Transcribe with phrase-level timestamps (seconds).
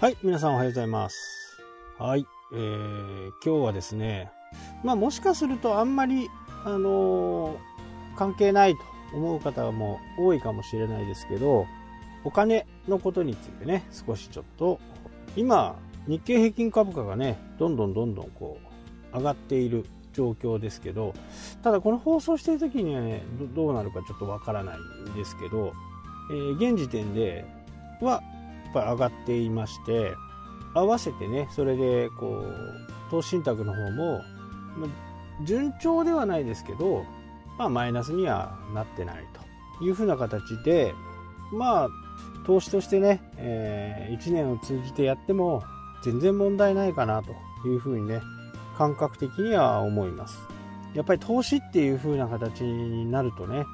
[0.00, 1.60] はい、皆さんおはようございます。
[1.98, 4.30] はい、えー、今日はですね、
[4.82, 6.30] まあもしかするとあんまり、
[6.64, 8.80] あのー関係ないと
[9.14, 11.66] 思う方も多いかもしれないですけど、
[12.24, 14.80] お金のことについてね、少しちょっと、
[15.36, 15.76] 今、
[16.08, 18.56] 日経平均株価がね、どんどんどんどんこ
[19.12, 21.12] う、上がっている状況ですけど、
[21.62, 23.22] ただこの放送している時にはね、
[23.54, 24.78] どうなるかちょっとわからない
[25.10, 25.74] んですけど、
[26.30, 27.44] えー現時点で
[28.00, 28.22] は、
[28.72, 30.14] ぱり上がっていまして、
[30.74, 34.20] 合わせてね、それで、こう、投資信託の方も、
[34.76, 34.86] ま
[35.44, 37.04] 順調ではないですけど、
[37.58, 39.24] まあ、マイナスにはなってない
[39.78, 40.94] というふうな形で、
[41.52, 41.88] まあ、
[42.46, 45.62] 投資としてね、え1年を通じてやっても
[46.02, 47.32] 全然問題ないかなと
[47.68, 48.20] いうふうにね、
[48.76, 50.38] 感覚的には思います。
[50.94, 53.64] やっぱり投資っていう風な形になるとね、や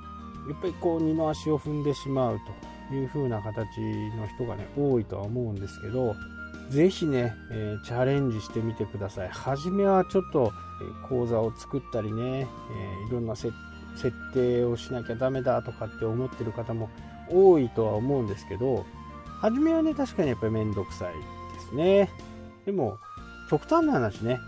[0.55, 2.45] っぱりこう二の足を踏んでしまうと
[2.95, 3.81] いう風な形
[4.17, 6.15] の人がね、多いとは思うんですけど、
[6.71, 9.29] ぜひね、えーチャレンジしてみてください。
[9.29, 10.53] 初めはちょっと、
[11.09, 13.53] 講座を作ったりね、えーいろんな設
[14.35, 16.91] 定をしなきゃダメだとかって思ってる方も
[17.31, 18.85] 多いとは思うんですけど、
[19.41, 22.11] 初めはね、確かにやっぱりめんどくさいですね。
[22.65, 22.99] でも、
[23.51, 24.39] 極端な話ね、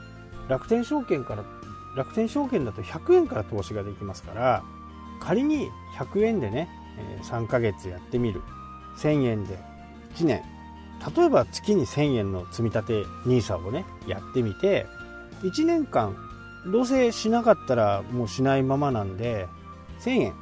[0.48, 1.44] 楽天証券から、
[1.96, 4.62] 楽天証券だと100円から投資ができますから、
[5.20, 6.68] 仮に100円でね、
[7.22, 8.42] 3ヶ月やってみる。
[8.98, 9.58] 1000円で
[10.14, 10.42] 1年。
[11.16, 14.86] 例えば月に1000円の積み立て NISA をね、やってみて、
[15.42, 16.16] 1年間、
[16.66, 19.46] どうせしなかったらもうしないままなんで、
[20.00, 20.34] 1000円。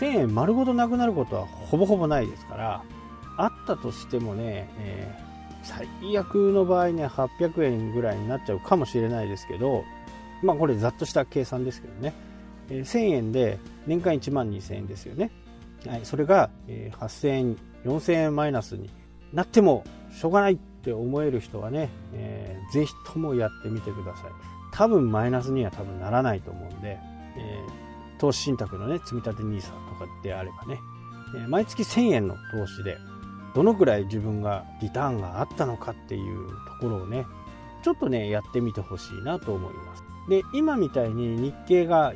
[0.00, 2.82] 1000円丸ごとなくなることはほぼほぼないですから、
[3.36, 5.28] あったとしてもね、えー
[5.64, 9.84] 最悪の場合ね、800円ぐらいになっちゃうかもしれないですけど、
[10.42, 12.14] まあこれざっとした計算ですけどね、
[12.70, 15.30] えー1000円で年間1万2000円ですよね。
[15.86, 18.90] はい、それが、えー8000円、4000円マイナスに
[19.32, 24.30] なってもしょうがないって思える人はね、えーぜひともやってみてください。
[24.72, 26.98] 多分マイナスには多分ならないと思うんで、
[27.36, 30.80] えー投資信託のね、積み立て NISA とかであればね、
[31.36, 32.98] えー毎月1000円の投資で、
[33.54, 37.26] どのくらい自分がリターンがあったのかっていうところをね、
[37.82, 40.02] ちょっとね、やってみてほしいなと思います。
[40.28, 42.12] で、今みたいに日経が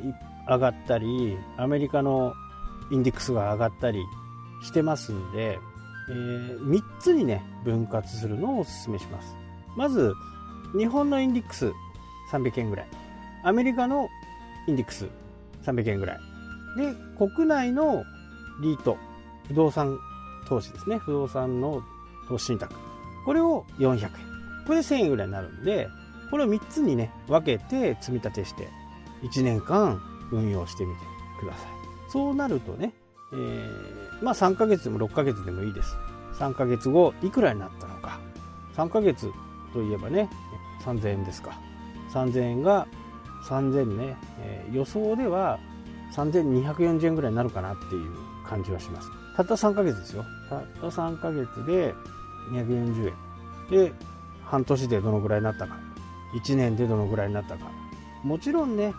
[0.47, 2.33] 上がったり、アメリカの
[2.93, 4.05] インデックスが上がったり
[4.61, 5.59] してますんで、
[6.09, 9.35] え3つにね、分割するのをお勧めします。
[9.75, 10.13] まず、
[10.77, 11.71] 日本のインデックス
[12.31, 12.87] 300円ぐらい。
[13.43, 14.09] アメリカの
[14.67, 15.07] インデックス
[15.63, 16.19] 300円ぐらい。
[16.77, 18.03] で、国内の
[18.61, 18.97] リート、
[19.47, 19.97] 不動産
[20.47, 20.99] 投資ですね。
[20.99, 21.81] 不動産の
[22.27, 22.75] 投資信託。
[23.25, 24.11] これを400円。
[24.67, 25.87] これで1000円ぐらいになるんで、
[26.29, 28.67] これを3つにね、分けて積み立てして、
[29.23, 29.99] 1年間
[30.31, 31.01] 運用してみて
[31.39, 31.72] ください。
[32.13, 32.93] そうなるとね、
[33.33, 35.97] えーまあ3ヶ月でも6ヶ月でもいいです。
[36.37, 38.19] 3ヶ月後、いくらになったのか。
[38.75, 39.31] 3ヶ月
[39.73, 40.29] といえばね、
[40.85, 41.59] 3000円ですか。
[42.13, 42.87] 3000円が
[43.45, 45.59] 3000ね、えー予想では
[46.13, 48.11] 3240円ぐらいになるかなっていう
[48.47, 49.09] 感じはします。
[49.35, 50.23] たった3ヶ月ですよ。
[50.49, 51.95] たった3ヶ月で
[52.51, 53.13] 240円。
[53.71, 53.91] で、
[54.45, 55.79] 半年でどのぐらいになったか。
[56.35, 57.65] 1年でどのぐらいになったか。
[58.23, 58.93] もちろんね、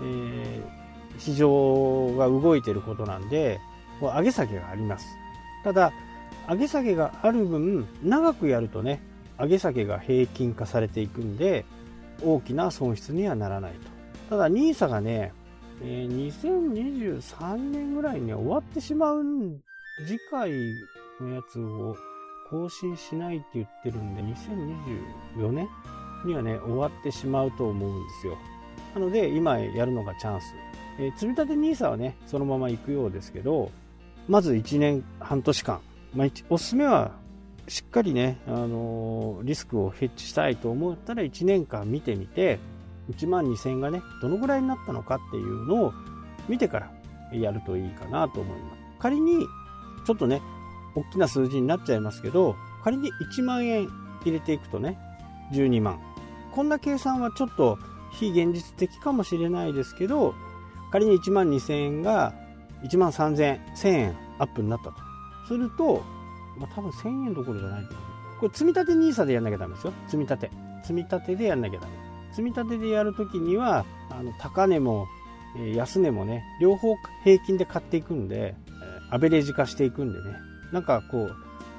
[0.00, 0.79] えー
[1.18, 3.60] 市場が動いてることなんで、
[4.00, 5.06] 上げ下げがあります。
[5.64, 5.92] ただ、
[6.48, 9.00] 上げ下げがある分、長くやるとね、
[9.38, 11.64] 上げ下げが平均化されていくんで、
[12.22, 13.78] 大きな損失にはならないと。
[14.30, 15.32] ただ、NISA がね、
[15.82, 19.22] え2023年ぐらいに終わってしまう、
[20.06, 20.50] 次回
[21.20, 21.96] のやつを
[22.50, 25.68] 更新しないって言ってるんで、2024年
[26.24, 28.36] にはね、終わってしまうと思うんですよ。
[28.94, 30.54] なので、今やるのがチャンス。
[31.00, 33.70] えー積み立て NISA はね、そのまま行くようですけど、
[34.28, 35.80] まず1年半年間、
[36.14, 37.12] まあ、おすすめは
[37.66, 42.58] しっかりね、あのーリスクをヘッジしたいと思ったら1年間見てみて、
[43.10, 45.92] 1万2000円がね、どのぐらいになったのかっていうのを
[46.48, 46.92] 見てから
[47.32, 48.80] やるといいかなと思います。
[48.98, 49.46] 仮に、
[50.06, 50.42] ちょっとね、
[50.94, 53.88] 大きな数字になっちゃいますけど、仮に1万円
[54.22, 54.98] 入れていくとね、
[55.52, 55.98] 12万。
[56.52, 57.78] こんな計算はちょっと
[58.12, 60.34] 非現実的かもしれないですけど、
[60.90, 62.34] 仮に1万2000円が
[62.82, 64.94] 1万3000円、1000円アップになったと。
[65.48, 66.02] すると、
[66.58, 68.04] まあ、多分1000円どころじゃないと思う。
[68.40, 69.92] これ積み立て NISA でやんなきゃダメですよ。
[70.06, 70.50] 積み立て。
[70.82, 71.92] 積み立てでやんなきゃダメ。
[72.30, 75.06] 積み立てでやるときには、あの、高値も、
[75.74, 76.94] 安値もね、両方
[77.24, 78.54] 平均で買っていくんで、
[79.10, 80.36] アベレージ化していくんでね。
[80.72, 81.36] なんかこう、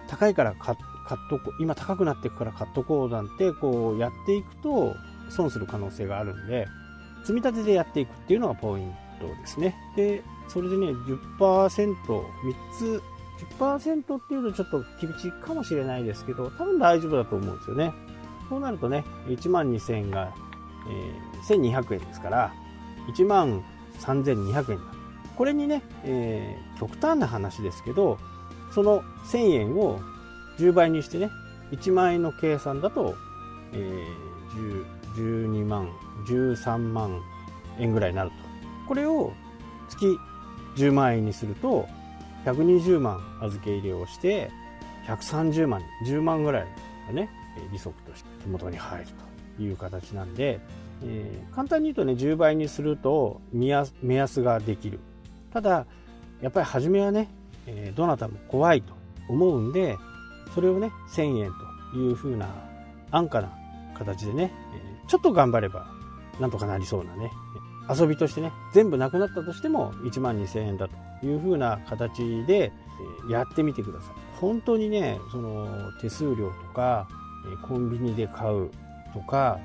[0.08, 0.78] 高いから買っ
[1.12, 4.96] 買っとこう、今高くなっていくから買っとこうなんて、こうやっていくと
[5.30, 6.68] 損する可能性があるんで、
[7.24, 8.96] 積み立てでやっていくっていうのがポイント
[9.28, 9.76] ですね。
[9.96, 12.26] で、それでね、10%、3
[12.78, 13.02] つ
[13.60, 17.94] 10%っていうとちょっと厳しいかもしれないですけど、多分大丈夫だと思うんですよね。
[18.50, 20.34] そうなるとね、1万2000円が、
[20.90, 22.54] えー、1200円ですから、
[23.08, 23.64] 1万
[24.00, 24.84] 3200円だ。
[25.36, 28.18] これにね、えー、極端な話ですけど、
[28.74, 30.00] その1000円を
[30.60, 31.30] 10倍にしてね、
[31.72, 33.16] 1万円の計算だと、
[33.74, 34.86] えー、
[35.16, 35.90] 12万、
[36.28, 37.22] 13万
[37.80, 38.51] 円ぐらいになると。
[38.92, 39.32] これを
[39.88, 40.20] 月
[40.76, 41.88] 10万円にすると、
[42.44, 44.52] 120万預け入れをして、
[45.08, 46.68] 130万、10万ぐらい
[47.08, 47.30] がね、
[47.72, 49.08] 利息として手元に入る
[49.58, 50.60] という形なんで、
[51.06, 55.00] えー、簡単に言うとね、10倍にすると目安ができる。
[55.54, 55.86] ただ、
[56.42, 57.30] やっぱり初めはね、
[57.68, 58.94] えー、どなたも怖いと
[59.30, 59.98] 思うんで、
[60.54, 61.52] それをね、1000円
[61.94, 62.54] という風な
[63.10, 63.58] 安価な
[63.98, 64.52] 形でね、
[65.08, 65.88] ちょっと頑張れば
[66.42, 67.32] なんとかなりそうなね、
[67.94, 72.72] 遊びとしてね、全部なくなったとしても1万2000円だという風な形で
[73.30, 74.16] やってみてください。
[74.40, 77.08] 本当にね、その手数料とか、
[77.64, 78.70] コンビニで買う
[79.14, 79.60] とか、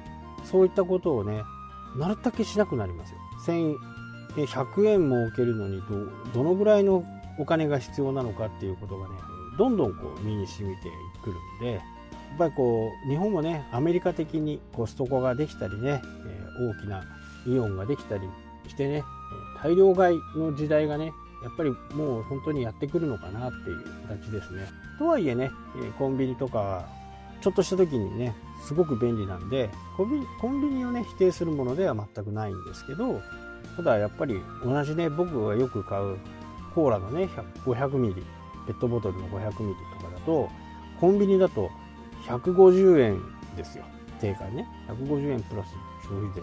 [0.44, 1.42] そういったことをね、
[1.96, 3.18] なるだけしなくなりますよ。
[4.36, 7.04] 100円儲けるのにど、どのぐらいの
[7.38, 9.14] お金が必要なのかっていうことがね、
[9.56, 10.90] どんどんこう身に染みて
[11.22, 11.82] くるんで、やっ
[12.38, 16.02] ぱりこう、日本もね、アメリカ的にコストコができたりね、
[16.60, 17.02] 大きな
[17.46, 18.28] イオンができたり
[18.68, 19.04] してね、
[19.62, 21.12] 大量買いの時代がね、
[21.42, 24.66] やっぱりもう本当にやってくるのかなっていう形ですね。
[24.98, 25.50] とはいえね、
[25.98, 26.86] コンビニとか、
[27.40, 28.34] ちょっとした時にね、
[28.66, 33.20] すごく便利なんでコンビコンビニをね否定するものでは全くないんですけど
[33.76, 36.18] ただやっぱり同じね僕がよく買う
[36.74, 37.28] コーラのね
[37.64, 38.22] 500ミリ
[38.66, 40.50] ペットボトルの500ミリとかだと
[41.00, 41.70] コンビニだと
[42.26, 43.22] 150円
[43.56, 43.84] ですよ。
[44.20, 44.66] 定価ね。
[44.88, 45.68] 150円プラス
[46.08, 46.42] 消費税。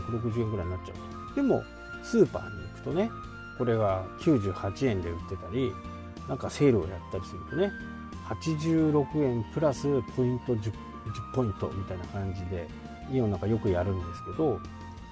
[0.00, 0.94] 160円ぐらいになっちゃ
[1.32, 1.34] う。
[1.34, 1.62] でも
[2.02, 3.10] スーパーに行くとね
[3.58, 5.72] これが98円で売ってたり
[6.28, 7.70] なんかセールをやったりするとね
[8.28, 9.82] 86円プラス
[10.16, 10.72] ポイント10 10
[11.34, 12.68] ポイントみたいな感じで
[13.12, 14.60] イオンなんかよくやるんですけど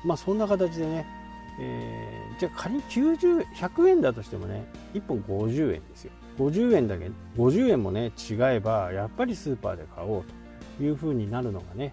[0.04, 1.06] まあそんな形でね、
[1.60, 6.12] えー、じゃあ仮に90 100円だとしてもね1本50円ですよ。
[6.38, 10.24] 50円だけ50円もね違えばやっぱりスーパーで買おう
[10.78, 11.92] という風になるのがね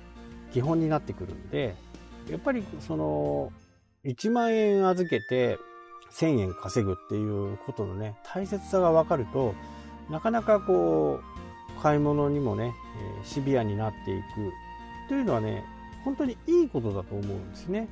[0.53, 1.75] 基本になってくるんで
[2.29, 3.51] やっぱりその
[4.05, 5.57] 1万円預けて
[6.11, 9.53] 1000円稼ぐっていうことのね大切さが分かると
[10.09, 12.73] なかなかこう買い物にもね、
[13.23, 14.51] シビアになっていく。
[15.07, 15.63] というのはね
[16.03, 17.87] 本当にいいことだと思うんですね。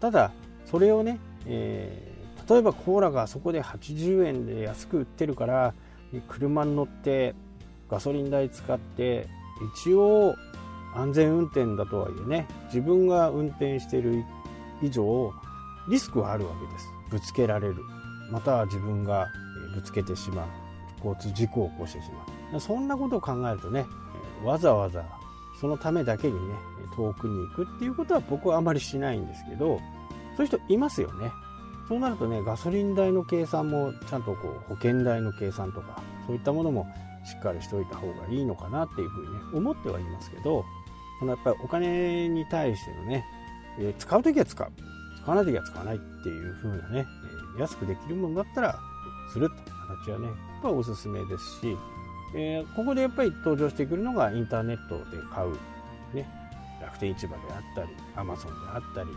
[0.00, 0.32] ただ
[0.64, 5.74] それをね、えー、例えばコーラがそこで80円で安く売ってるから
[6.28, 7.34] 車に乗って
[7.88, 9.28] ガソリン代使って
[9.74, 10.34] 一応
[10.94, 14.24] 安全運転だとはいえね自分が運転している
[14.82, 15.32] 以上
[15.88, 16.88] リスクはあるわけです。
[17.10, 17.76] ぶつけられる。
[18.30, 19.28] または自分が
[19.74, 20.46] ぶつけてしまう。
[21.06, 22.10] 交通事故を起こしてし
[22.50, 22.60] まう。
[22.60, 23.84] そんなことを考えるとね
[24.42, 25.04] わざわざ
[25.60, 26.54] そのためだけにね
[26.96, 29.80] 遠くに行くっていうことは僕はあまりしないんですけど
[30.36, 31.30] そういう人いますよね。
[31.88, 36.86] そうなるとねガソリン代の計算もちゃんとこう保険代の計算とかそういったものも
[37.24, 40.64] しっかりしておいた方がいいのかなっていうふうにね思ってはいますけど
[41.18, 43.24] そのやっぱりお金に対してのね、
[43.78, 44.72] え使う時は使う
[45.22, 47.06] 使わない時は使わないっていうふうなね、
[47.58, 48.78] え安くできるものだったら
[49.32, 49.70] するって
[50.06, 51.76] 形はねやっぱおすすめですし
[52.34, 55.52] えー、ここでやっぱり登場してくるのがインターネットで買う、
[56.14, 56.28] ね、
[56.82, 59.10] 楽天市場であったり、アマゾンであったり、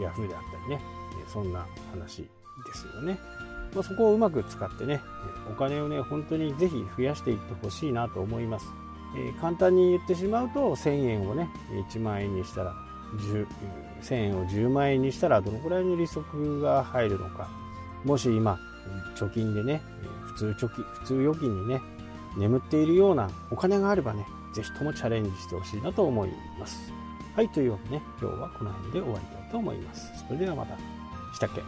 [0.00, 0.82] ヤフーであったりね、
[1.20, 2.28] えそんな話で
[2.74, 3.18] すよね。
[3.74, 5.00] まあ、そこをうまく使ってね、
[5.50, 8.66] お金をね、本当にぜひ増やしていってほしいなと思います。
[9.16, 11.48] えー、簡単に言ってしまうと、1000円をね、
[11.90, 12.74] 1万円にしたら、
[14.02, 17.48] 1000円を10万円にしたらどのくらいの利息が入るのか。
[18.04, 18.58] もし今、
[19.16, 19.82] 貯金でね、
[20.26, 21.80] 普通貯金、普通預金にね、
[22.36, 24.24] 眠っているようなお金があればね、
[24.54, 26.92] ぜひともチャレンジしてほしいなと思います。
[27.34, 30.10] はい、というわけでね、今日はこの辺で終わりたいと思います。
[30.26, 30.76] それではまた。
[31.34, 31.62] したっけ？